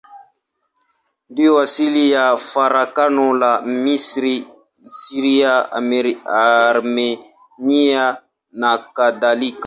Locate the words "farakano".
2.51-3.25